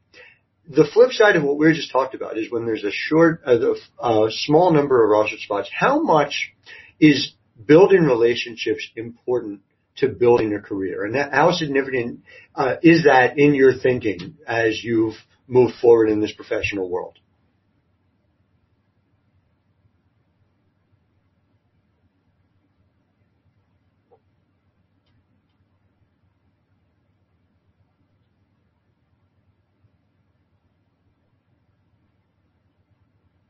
The 0.67 0.87
flip 0.93 1.11
side 1.11 1.35
of 1.35 1.43
what 1.43 1.57
we 1.57 1.73
just 1.73 1.91
talked 1.91 2.13
about 2.13 2.37
is 2.37 2.51
when 2.51 2.65
there's 2.65 2.83
a 2.83 2.91
short, 2.91 3.41
a, 3.45 3.73
a 4.01 4.27
small 4.29 4.71
number 4.71 5.03
of 5.03 5.09
roster 5.09 5.37
spots, 5.37 5.69
how 5.73 6.01
much 6.01 6.53
is 6.99 7.33
building 7.65 8.03
relationships 8.03 8.87
important 8.95 9.61
to 9.97 10.09
building 10.09 10.53
a 10.53 10.61
career? 10.61 11.05
And 11.05 11.15
that, 11.15 11.33
how 11.33 11.51
significant 11.51 12.21
uh, 12.53 12.75
is 12.83 13.05
that 13.05 13.39
in 13.39 13.55
your 13.55 13.73
thinking 13.73 14.37
as 14.45 14.83
you've 14.83 15.15
moved 15.47 15.75
forward 15.81 16.09
in 16.09 16.21
this 16.21 16.33
professional 16.33 16.87
world? 16.87 17.17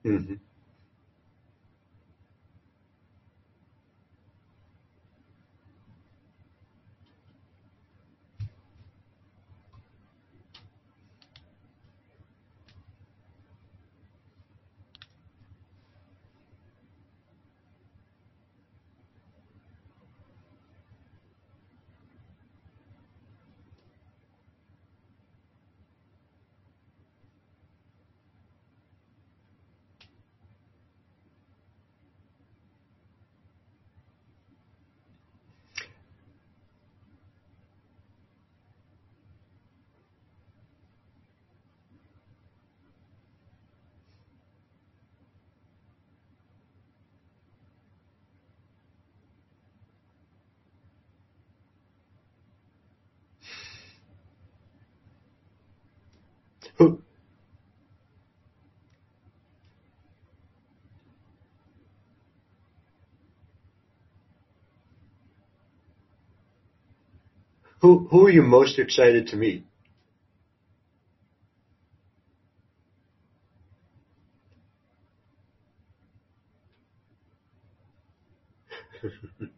Mm-hmm. 0.10 0.49
Who 56.80 56.98
are 68.26 68.30
you 68.32 68.44
most 68.44 68.80
excited 68.80 69.28
to 69.28 69.36
meet? 69.38 69.66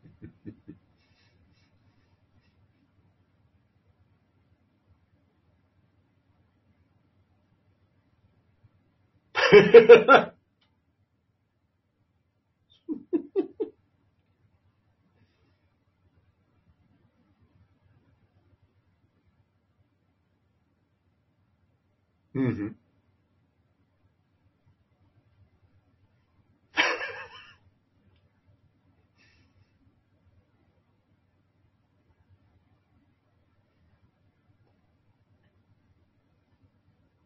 hmm 22.33 22.67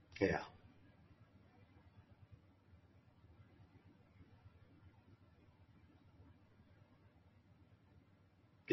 Yeah. 0.22 0.40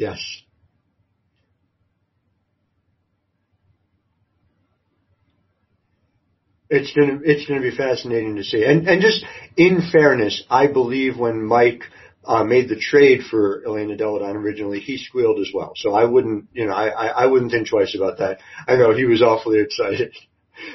Yes. 0.03 0.21
It's 6.69 6.91
gonna 6.93 7.19
it's 7.23 7.47
gonna 7.47 7.61
be 7.61 7.71
fascinating 7.71 8.35
to 8.35 8.43
see. 8.43 8.65
And 8.65 8.85
and 8.85 9.01
just 9.01 9.23
in 9.55 9.79
fairness, 9.93 10.43
I 10.49 10.67
believe 10.67 11.17
when 11.17 11.45
Mike 11.45 11.83
uh, 12.25 12.43
made 12.43 12.67
the 12.67 12.75
trade 12.79 13.21
for 13.31 13.63
Elena 13.65 13.95
Delle 13.95 14.19
Donne 14.19 14.35
originally, 14.35 14.81
he 14.81 14.97
squealed 14.97 15.39
as 15.39 15.51
well. 15.53 15.71
So 15.77 15.93
I 15.93 16.03
wouldn't 16.03 16.47
you 16.51 16.65
know 16.65 16.73
I, 16.73 16.87
I 16.89 17.07
I 17.23 17.25
wouldn't 17.27 17.51
think 17.51 17.69
twice 17.69 17.95
about 17.95 18.17
that. 18.17 18.39
I 18.67 18.75
know 18.75 18.93
he 18.93 19.05
was 19.05 19.21
awfully 19.21 19.59
excited. 19.59 20.13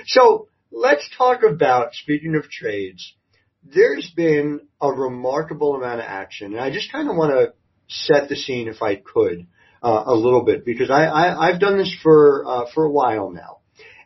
So 0.07 0.49
let's 0.73 1.09
talk 1.17 1.45
about 1.45 1.95
speaking 1.95 2.35
of 2.35 2.51
trades. 2.51 3.15
There's 3.63 4.11
been 4.11 4.61
a 4.83 4.91
remarkable 4.93 5.77
amount 5.77 6.01
of 6.01 6.07
action, 6.07 6.53
and 6.53 6.61
I 6.61 6.71
just 6.71 6.91
kind 6.91 7.09
of 7.09 7.15
want 7.17 7.31
to 7.33 7.53
set 7.89 8.29
the 8.29 8.37
scene 8.37 8.69
if 8.69 8.83
I 8.83 8.97
could 8.97 9.47
uh, 9.83 10.05
a 10.07 10.15
little 10.15 10.45
bit 10.45 10.65
because 10.65 10.91
I, 10.91 11.05
I 11.05 11.49
I've 11.49 11.61
done 11.61 11.79
this 11.79 11.95
for 12.03 12.45
uh, 12.47 12.65
for 12.75 12.85
a 12.85 12.91
while 12.91 13.31
now, 13.31 13.59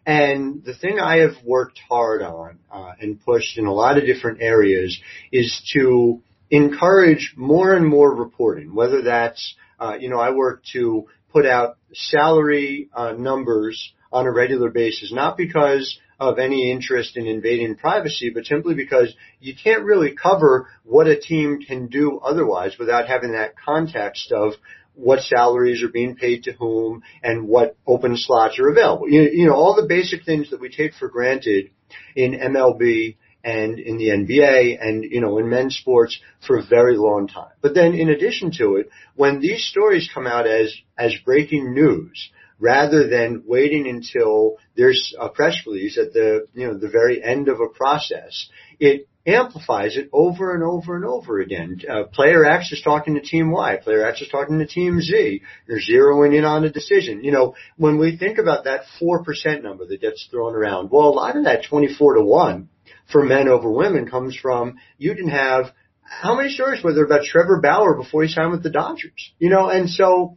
and 0.07 0.65
the 0.65 0.75
thing 0.75 0.99
I 1.01 1.19
have 1.19 1.35
worked 1.45 1.81
hard 1.89 2.23
on 2.23 2.59
uh, 2.71 2.93
and 3.01 3.21
pushed 3.21 3.59
in 3.59 3.67
a 3.67 3.73
lot 3.73 3.99
of 3.99 4.05
different 4.05 4.41
areas 4.41 5.01
is 5.31 5.71
to 5.75 6.23
encourage 6.51 7.35
more 7.37 7.73
and 7.73 7.87
more 7.87 8.15
reporting, 8.15 8.75
whether 8.75 9.03
that's 9.03 9.55
uh, 9.79 9.97
you 9.99 10.09
know 10.09 10.19
I 10.19 10.31
work 10.31 10.63
to 10.73 11.07
put 11.33 11.47
out 11.47 11.79
salary 11.93 12.91
uh, 12.95 13.13
numbers 13.13 13.93
on 14.13 14.27
a 14.27 14.33
regular 14.33 14.71
basis, 14.71 15.13
not 15.13 15.37
because 15.37 15.99
of 16.29 16.39
any 16.39 16.71
interest 16.71 17.17
in 17.17 17.27
invading 17.27 17.77
privacy, 17.77 18.31
but 18.31 18.47
simply 18.47 18.75
because 18.75 19.15
you 19.41 19.55
can't 19.55 19.85
really 19.85 20.15
cover 20.15 20.69
what 20.85 21.09
a 21.09 21.21
team 21.21 21.61
can 21.61 21.89
do 21.89 22.19
otherwise 22.19 22.77
without 22.79 23.09
having 23.09 23.33
that 23.33 23.55
context 23.57 24.31
of 24.31 24.53
what 24.95 25.21
salaries 25.21 25.83
are 25.83 25.89
being 25.89 26.15
paid 26.15 26.45
to 26.45 26.53
whom 26.53 27.03
and 27.23 27.49
what 27.49 27.77
open 27.87 28.17
slots 28.17 28.59
are 28.59 28.69
available. 28.69 29.09
You, 29.09 29.23
you 29.23 29.47
know, 29.47 29.55
all 29.55 29.75
the 29.75 29.89
basic 29.89 30.25
things 30.25 30.51
that 30.51 30.61
we 30.61 30.69
take 30.69 30.95
for 30.95 31.09
granted 31.09 31.71
in 32.15 32.33
MLB 32.35 33.17
and 33.43 33.81
in 33.81 33.97
the 33.99 34.09
NBA 34.09 34.79
and, 34.81 35.03
you 35.03 35.21
know, 35.21 35.39
in 35.39 35.49
men's 35.49 35.77
sports 35.77 36.21
for 36.47 36.59
a 36.59 36.65
very 36.65 36.97
long 36.97 37.27
time. 37.27 37.51
But 37.61 37.75
then 37.75 37.95
in 37.95 38.11
addition 38.11 38.53
to 38.59 38.77
it, 38.77 38.91
when 39.17 39.41
these 39.41 39.65
stories 39.65 40.09
come 40.13 40.27
out 40.27 40.47
as, 40.47 40.73
as 40.97 41.15
breaking 41.25 41.75
news, 41.75 42.31
rather 42.63 43.09
than 43.09 43.43
waiting 43.45 43.89
until 43.89 44.57
there's 44.77 45.15
a 45.19 45.29
press 45.29 45.57
release 45.67 45.99
at 45.99 46.13
the, 46.13 46.47
you 46.55 46.69
know, 46.69 46.79
the 46.79 46.89
very 46.89 47.23
end 47.23 47.49
of 47.49 47.61
a 47.61 47.67
process. 47.67 48.49
It 48.79 49.09
amplifies 49.27 49.97
it 49.97 50.09
over 50.13 50.55
and 50.55 50.63
over 50.63 50.95
and 50.95 51.05
over 51.05 51.41
again. 51.41 51.81
Uh, 51.89 52.05
player 52.05 52.45
X 52.45 52.71
is 52.71 52.81
talking 52.81 53.17
to 53.17 53.21
team 53.21 53.51
Y, 53.51 53.79
player 53.83 54.07
X 54.07 54.23
is 54.23 54.29
talking 54.29 54.61
to 54.61 54.67
team 54.67 55.01
Z. 55.01 55.43
You're 55.67 55.81
zeroing 55.81 56.39
in 56.39 56.45
on 56.45 56.65
a 56.65 56.71
decision. 56.71 57.25
You 57.25 57.33
know, 57.33 57.55
when 57.77 57.99
we 57.99 58.17
think 58.17 58.39
about 58.39 58.65
that 58.65 58.83
4% 59.01 59.63
number 59.63 59.85
that 59.87 60.01
gets 60.01 60.29
thrown 60.31 60.55
around, 60.55 60.91
well, 60.91 61.09
a 61.09 61.11
lot 61.11 61.37
of 61.37 61.45
that 61.45 61.65
24 61.69 62.15
to 62.15 62.23
1 62.23 62.69
for 63.11 63.25
men 63.25 63.49
over 63.49 63.71
women 63.71 64.09
comes 64.09 64.37
from 64.37 64.77
you 64.99 65.17
can 65.17 65.29
have 65.29 65.73
how 66.05 66.37
many 66.37 66.51
stories 66.51 66.85
were 66.85 66.95
there 66.95 67.05
about 67.07 67.25
Trevor 67.25 67.61
Bauer 67.61 67.97
before 67.97 68.23
he 68.23 68.29
signed 68.29 68.53
with 68.53 68.63
the 68.63 68.71
Dodgers? 68.71 69.33
You 69.39 69.51
know, 69.51 69.69
and 69.69 69.89
so 69.89 70.37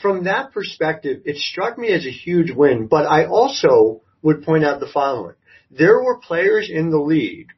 from 0.00 0.24
that 0.24 0.52
perspective, 0.52 1.22
it 1.24 1.36
struck 1.36 1.78
me 1.78 1.88
as 1.88 2.06
a 2.06 2.10
huge 2.10 2.50
win, 2.50 2.86
but 2.88 3.06
I 3.06 3.26
also 3.26 4.02
would 4.22 4.42
point 4.42 4.64
out 4.64 4.80
the 4.80 4.90
following. 4.92 5.34
There 5.70 6.02
were 6.02 6.18
players 6.18 6.70
in 6.70 6.90
the 6.90 7.00
league 7.00 7.48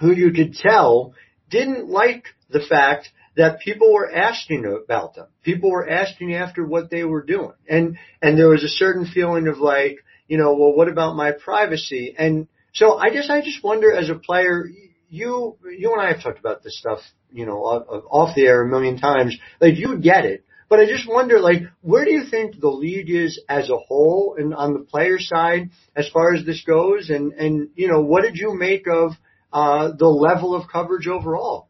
who 0.00 0.12
you 0.12 0.32
could 0.32 0.54
tell 0.54 1.14
didn't 1.50 1.88
like 1.88 2.26
the 2.50 2.60
fact 2.60 3.10
that 3.36 3.60
people 3.60 3.92
were 3.92 4.12
asking 4.12 4.64
about 4.64 5.14
them. 5.14 5.26
People 5.42 5.70
were 5.70 5.88
asking 5.88 6.34
after 6.34 6.64
what 6.64 6.90
they 6.90 7.04
were 7.04 7.22
doing. 7.22 7.52
And, 7.68 7.98
and 8.22 8.38
there 8.38 8.48
was 8.48 8.62
a 8.62 8.68
certain 8.68 9.06
feeling 9.06 9.48
of 9.48 9.58
like, 9.58 9.98
you 10.28 10.38
know, 10.38 10.54
well, 10.54 10.72
what 10.72 10.88
about 10.88 11.16
my 11.16 11.32
privacy? 11.32 12.14
And 12.16 12.48
so 12.72 12.96
I 12.96 13.10
guess 13.10 13.28
I 13.30 13.40
just 13.40 13.62
wonder 13.62 13.92
as 13.92 14.10
a 14.10 14.14
player, 14.14 14.66
you, 15.08 15.56
you 15.76 15.92
and 15.92 16.00
I 16.00 16.12
have 16.12 16.22
talked 16.22 16.38
about 16.38 16.62
this 16.62 16.78
stuff, 16.78 17.00
you 17.32 17.46
know, 17.46 17.58
off 17.58 18.34
the 18.34 18.46
air 18.46 18.62
a 18.62 18.68
million 18.68 18.98
times. 18.98 19.36
Like 19.60 19.76
you 19.76 19.98
get 19.98 20.24
it. 20.24 20.44
But 20.74 20.80
I 20.80 20.86
just 20.86 21.08
wonder, 21.08 21.38
like, 21.38 21.62
where 21.82 22.04
do 22.04 22.10
you 22.10 22.24
think 22.28 22.58
the 22.58 22.66
league 22.68 23.08
is 23.08 23.40
as 23.48 23.70
a 23.70 23.76
whole 23.76 24.34
and 24.36 24.52
on 24.52 24.72
the 24.72 24.80
player 24.80 25.20
side 25.20 25.70
as 25.94 26.08
far 26.08 26.34
as 26.34 26.44
this 26.44 26.64
goes? 26.64 27.10
And, 27.10 27.32
and, 27.34 27.68
you 27.76 27.86
know, 27.86 28.00
what 28.00 28.24
did 28.24 28.34
you 28.34 28.58
make 28.58 28.88
of, 28.88 29.12
uh, 29.52 29.92
the 29.96 30.08
level 30.08 30.52
of 30.52 30.66
coverage 30.66 31.06
overall? 31.06 31.68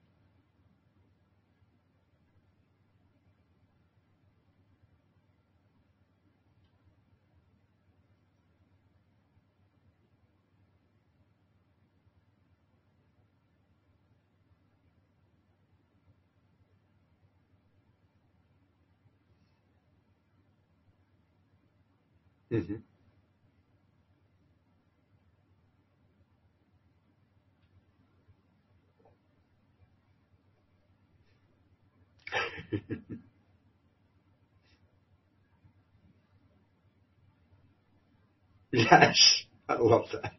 Mm-hmm. 22.55 22.75
yes, 38.73 39.45
I 39.69 39.75
love 39.79 40.07
that. 40.13 40.35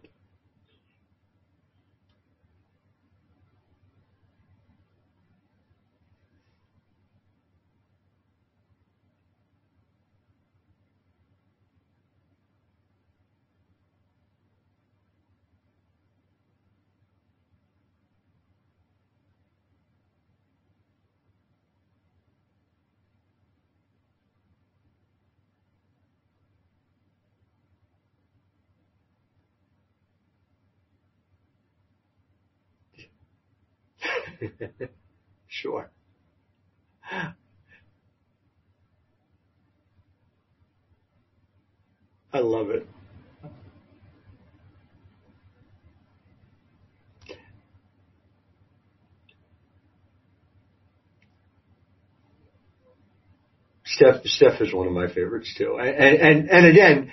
sure. 35.48 35.92
I 42.34 42.40
love 42.40 42.70
it. 42.70 42.88
Steph, 53.86 54.24
Steph 54.26 54.60
is 54.62 54.74
one 54.74 54.88
of 54.88 54.94
my 54.94 55.08
favorites 55.08 55.54
too. 55.58 55.78
And, 55.80 56.18
and, 56.18 56.50
and 56.50 56.66
again, 56.66 57.12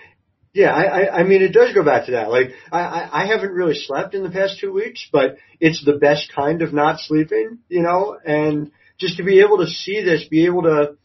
yeah, 0.55 0.71
I, 0.71 1.21
I 1.21 1.23
mean, 1.23 1.43
it 1.43 1.53
does 1.53 1.73
go 1.73 1.83
back 1.83 2.07
to 2.07 2.12
that. 2.12 2.31
Like, 2.31 2.51
I, 2.71 3.09
I 3.11 3.27
haven't 3.27 3.53
really 3.53 3.75
slept 3.75 4.15
in 4.15 4.23
the 4.23 4.31
past 4.31 4.61
two 4.61 4.73
weeks, 4.73 5.09
but 5.11 5.37
it's 5.61 5.83
the 5.85 5.99
best 5.99 6.31
kind 6.35 6.61
of 6.61 6.75
not 6.75 7.01
sleeping, 7.01 7.59
you 7.69 7.83
know, 7.83 8.19
and 8.25 8.71
just 8.99 9.17
to 9.17 9.23
be 9.23 9.41
able 9.41 9.59
to 9.59 9.67
see 9.67 10.03
this, 10.03 10.25
be 10.29 10.45
able 10.45 10.62
to 10.62 10.97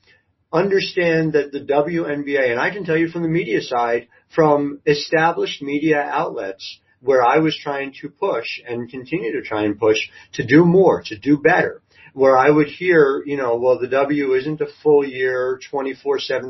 understand 0.51 1.33
that 1.33 1.51
the 1.51 1.61
WNBA, 1.61 2.51
and 2.51 2.59
I 2.59 2.71
can 2.71 2.83
tell 2.83 2.97
you 2.97 3.07
from 3.07 3.23
the 3.23 3.29
media 3.29 3.61
side, 3.61 4.07
from 4.35 4.81
established 4.85 5.61
media 5.61 6.01
outlets 6.01 6.79
where 6.99 7.23
I 7.23 7.37
was 7.37 7.57
trying 7.57 7.93
to 8.01 8.09
push 8.09 8.59
and 8.67 8.89
continue 8.89 9.33
to 9.33 9.47
try 9.47 9.63
and 9.63 9.79
push 9.79 9.99
to 10.33 10.45
do 10.45 10.65
more, 10.65 11.03
to 11.05 11.17
do 11.17 11.37
better, 11.37 11.81
where 12.17 12.35
I 12.35 12.49
would 12.49 12.65
hear, 12.65 13.21
you 13.27 13.37
know, 13.37 13.57
well, 13.57 13.77
the 13.77 13.89
W 13.89 14.33
isn't 14.33 14.59
a 14.59 14.65
full 14.81 15.05
year 15.05 15.59
24-7, 15.71 16.01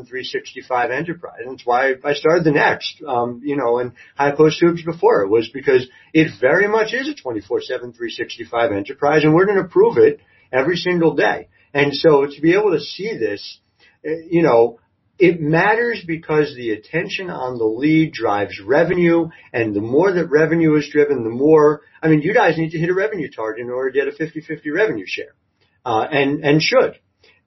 365 0.08 0.90
enterprise. 0.90 1.40
And 1.44 1.52
that's 1.52 1.66
why 1.66 1.92
I 2.02 2.14
started 2.14 2.44
the 2.44 2.52
next, 2.52 3.02
um, 3.06 3.42
you 3.44 3.54
know, 3.54 3.78
and 3.78 3.92
High 4.16 4.34
Post 4.34 4.64
before 4.86 5.24
it 5.24 5.28
was 5.28 5.50
because 5.52 5.86
it 6.14 6.30
very 6.40 6.68
much 6.68 6.94
is 6.94 7.06
a 7.06 7.12
24-7, 7.12 7.42
365 7.68 8.72
enterprise 8.72 9.24
and 9.24 9.34
we're 9.34 9.44
going 9.44 9.62
to 9.62 9.68
prove 9.68 9.98
it 9.98 10.20
every 10.50 10.76
single 10.76 11.14
day. 11.14 11.48
And 11.74 11.92
so 11.92 12.24
to 12.24 12.40
be 12.40 12.54
able 12.54 12.72
to 12.72 12.80
see 12.80 13.18
this, 13.18 13.60
eh, 14.02 14.24
you 14.30 14.42
know, 14.42 14.80
it 15.18 15.38
matters 15.38 16.02
because 16.06 16.54
the 16.56 16.70
attention 16.70 17.28
on 17.28 17.58
the 17.58 17.66
lead 17.66 18.14
drives 18.14 18.58
revenue, 18.58 19.28
and 19.52 19.74
the 19.74 19.82
more 19.82 20.12
that 20.12 20.30
revenue 20.30 20.76
is 20.76 20.88
driven, 20.90 21.24
the 21.24 21.30
more, 21.30 21.82
I 22.02 22.08
mean, 22.08 22.22
you 22.22 22.32
guys 22.32 22.56
need 22.56 22.70
to 22.70 22.78
hit 22.78 22.88
a 22.88 22.94
revenue 22.94 23.28
target 23.30 23.66
in 23.66 23.70
order 23.70 23.90
to 23.90 23.98
get 23.98 24.08
a 24.08 24.12
50-50 24.12 24.72
revenue 24.72 25.04
share 25.06 25.34
uh, 25.84 26.06
and 26.10 26.44
and 26.44 26.62
should. 26.62 26.98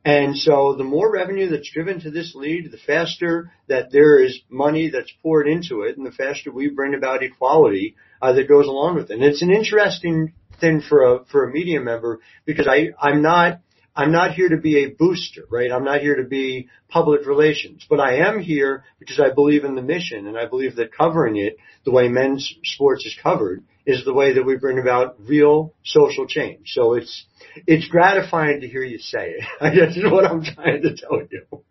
And 0.04 0.36
so 0.36 0.74
the 0.76 0.84
more 0.84 1.12
revenue 1.12 1.50
that's 1.50 1.72
driven 1.72 2.00
to 2.02 2.12
this 2.12 2.34
lead, 2.34 2.72
the 2.72 2.78
faster 2.78 3.52
that 3.68 3.92
there 3.92 4.24
is 4.24 4.42
money 4.50 4.90
that's 4.90 5.14
poured 5.22 5.48
into 5.48 5.84
it, 5.84 5.96
and 5.96 6.06
the 6.06 6.12
faster 6.12 6.52
we 6.52 6.70
bring 6.70 6.96
about 6.96 7.22
equality 7.22 7.96
uh, 8.20 8.34
that 8.34 8.48
goes 8.48 8.66
along 8.66 8.96
with 8.96 9.12
it. 9.12 9.14
And 9.14 9.24
it's 9.24 9.44
an 9.44 9.52
interesting 9.52 10.34
thing 10.60 10.82
for 10.82 11.04
a 11.04 11.26
for 11.26 11.44
a 11.44 11.52
media 11.52 11.82
member 11.82 12.20
because 12.46 12.68
I 12.68 12.92
I'm 13.00 13.22
not 13.22 13.60
I'm 13.96 14.12
not 14.12 14.34
here 14.34 14.50
to 14.50 14.58
be 14.58 14.84
a 14.84 14.90
booster, 14.90 15.44
right? 15.50 15.72
I'm 15.72 15.84
not 15.84 16.02
here 16.02 16.16
to 16.16 16.24
be 16.24 16.70
public 16.88 17.28
relations, 17.28 17.86
but 17.90 18.00
I 18.00 18.28
am 18.28 18.40
here 18.40 18.86
because 19.00 19.20
I 19.20 19.34
believe 19.34 19.66
in 19.66 19.76
the 19.76 19.82
mission 19.82 20.28
and 20.28 20.38
I 20.38 20.46
believe 20.46 20.78
that 20.78 20.96
covering 20.96 21.36
it 21.36 21.58
the 21.84 21.92
way 21.92 22.08
men's 22.08 22.56
sports 22.64 23.06
is 23.06 23.16
covered 23.22 23.64
is 23.86 24.06
the 24.06 24.14
way 24.14 24.34
that 24.34 24.44
we 24.44 24.58
bring 24.58 24.80
about 24.80 25.16
real 25.20 25.74
social 25.84 26.28
change. 26.28 26.74
So 26.74 26.94
it's, 26.94 27.26
it's 27.68 27.88
gratifying 27.88 28.62
to 28.62 28.68
hear 28.68 28.84
you 28.84 29.00
say 29.00 29.36
it. 29.38 29.46
I 29.62 29.74
guess 29.74 29.96
is 29.96 30.04
what 30.04 30.26
I'm 30.26 30.44
trying 30.44 30.84
to 30.84 30.96
tell 30.96 31.22
you. 31.30 31.64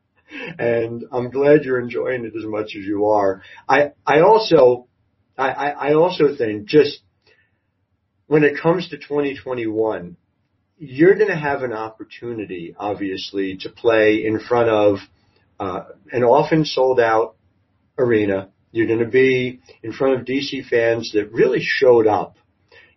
and 0.59 1.05
I'm 1.13 1.31
glad 1.31 1.65
you're 1.65 1.81
enjoying 1.81 2.25
it 2.25 2.33
as 2.37 2.45
much 2.45 2.77
as 2.77 2.85
you 2.85 3.07
are. 3.07 3.43
I, 3.69 3.93
I 4.07 4.21
also, 4.21 4.87
I, 5.37 5.71
I 5.71 5.95
also 5.95 6.37
think 6.37 6.67
just 6.67 7.01
when 8.27 8.45
it 8.45 8.61
comes 8.61 8.89
to 8.91 8.97
2021, 8.97 10.17
you're 10.79 11.15
going 11.15 11.29
to 11.29 11.37
have 11.37 11.63
an 11.63 11.73
opportunity, 11.73 12.75
obviously, 12.79 13.59
to 13.59 13.69
play 13.69 14.25
in 14.25 14.39
front 14.41 14.69
of 14.69 14.99
uh, 15.59 15.85
an 16.11 16.25
often 16.25 16.65
sold 16.65 17.01
out 17.01 17.37
arena. 17.99 18.49
You're 18.73 18.87
going 18.87 19.01
to 19.01 19.07
be 19.07 19.61
in 19.83 19.93
front 19.93 20.21
of 20.21 20.27
DC 20.27 20.69
fans 20.69 21.13
that 21.15 21.33
really 21.33 21.61
showed 21.61 22.07
up 22.07 22.37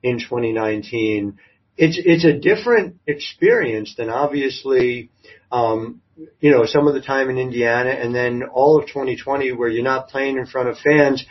in 0.01 0.19
2019. 0.19 1.39
It's 1.75 1.99
it's 2.03 2.25
a 2.25 2.37
different 2.37 2.97
experience 3.07 3.95
than 3.97 4.09
obviously, 4.09 5.09
um, 5.51 6.01
you 6.39 6.51
know, 6.51 6.65
some 6.65 6.87
of 6.87 6.93
the 6.93 7.01
time 7.01 7.29
in 7.29 7.39
Indiana, 7.39 7.89
and 7.89 8.13
then 8.13 8.43
all 8.43 8.79
of 8.79 8.87
2020 8.87 9.53
where 9.53 9.69
you're 9.69 9.83
not 9.83 10.09
playing 10.09 10.37
in 10.37 10.45
front 10.45 10.69
of 10.69 10.77
fans. 10.77 11.25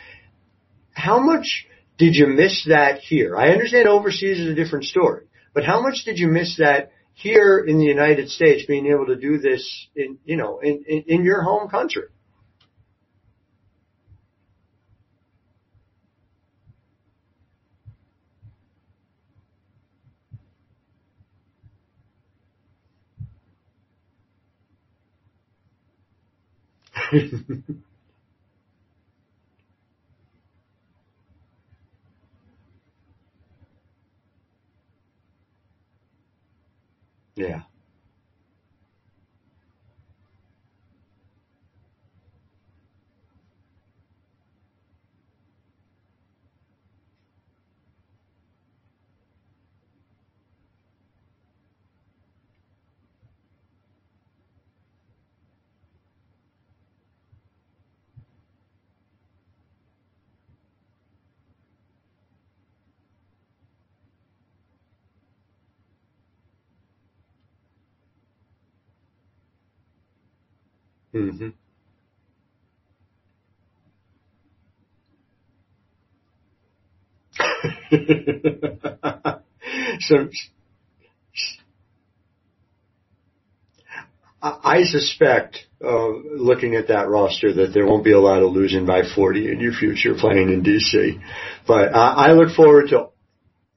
How 0.91 1.19
much 1.19 1.65
did 1.97 2.15
you 2.15 2.27
miss 2.27 2.65
that 2.67 2.99
here? 2.99 3.37
I 3.37 3.49
understand 3.49 3.87
overseas 3.87 4.39
is 4.39 4.49
a 4.49 4.55
different 4.55 4.85
story, 4.85 5.25
but 5.53 5.63
how 5.63 5.81
much 5.81 6.03
did 6.03 6.19
you 6.19 6.27
miss 6.27 6.57
that 6.57 6.91
here 7.13 7.59
in 7.59 7.77
the 7.77 7.85
United 7.85 8.29
States, 8.29 8.65
being 8.65 8.87
able 8.87 9.05
to 9.05 9.15
do 9.15 9.37
this 9.37 9.87
in, 9.95 10.17
you 10.25 10.35
know, 10.35 10.59
in, 10.59 10.83
in, 10.87 11.03
in 11.07 11.23
your 11.23 11.41
home 11.41 11.69
country? 11.69 12.07
yeah. 37.35 37.63
Mm-hmm. 71.13 71.49
so 79.99 80.29
I 84.41 84.83
suspect, 84.83 85.59
uh, 85.83 86.09
looking 86.35 86.75
at 86.75 86.89
that 86.89 87.07
roster, 87.07 87.53
that 87.53 87.73
there 87.73 87.85
won't 87.85 88.03
be 88.03 88.11
a 88.11 88.19
lot 88.19 88.43
of 88.43 88.51
losing 88.51 88.85
by 88.85 89.03
40 89.15 89.51
in 89.51 89.61
your 89.61 89.71
future 89.71 90.15
playing 90.19 90.49
in 90.49 90.63
DC. 90.63 91.21
But 91.65 91.93
uh, 91.93 92.13
I 92.17 92.33
look 92.33 92.53
forward 92.53 92.89
to 92.89 93.07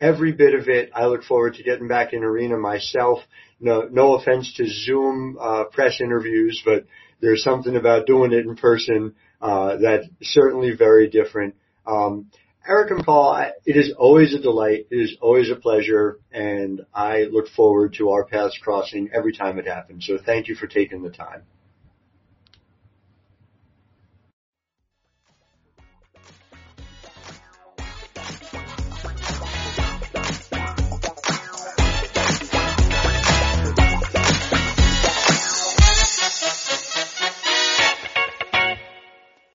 every 0.00 0.32
bit 0.32 0.54
of 0.54 0.68
it. 0.68 0.90
I 0.92 1.06
look 1.06 1.22
forward 1.22 1.54
to 1.54 1.62
getting 1.62 1.86
back 1.86 2.12
in 2.12 2.24
arena 2.24 2.56
myself. 2.56 3.20
No, 3.60 3.82
no 3.90 4.14
offense 4.14 4.52
to 4.54 4.66
Zoom 4.66 5.38
uh, 5.40 5.64
press 5.72 6.00
interviews, 6.00 6.60
but 6.64 6.84
there's 7.26 7.42
something 7.42 7.74
about 7.74 8.06
doing 8.06 8.32
it 8.32 8.46
in 8.46 8.54
person 8.54 9.12
uh, 9.42 9.78
that's 9.82 10.06
certainly 10.22 10.76
very 10.76 11.08
different. 11.10 11.56
Um, 11.84 12.30
Erica 12.64 12.94
McCall, 12.94 13.50
it 13.64 13.76
is 13.76 13.92
always 13.98 14.32
a 14.32 14.38
delight. 14.38 14.86
It 14.92 14.96
is 14.96 15.16
always 15.20 15.50
a 15.50 15.56
pleasure, 15.56 16.20
and 16.30 16.86
I 16.94 17.24
look 17.24 17.48
forward 17.48 17.94
to 17.94 18.10
our 18.10 18.24
paths 18.24 18.56
crossing 18.62 19.10
every 19.12 19.32
time 19.32 19.58
it 19.58 19.66
happens. 19.66 20.06
So 20.06 20.18
thank 20.24 20.46
you 20.46 20.54
for 20.54 20.68
taking 20.68 21.02
the 21.02 21.10
time. 21.10 21.42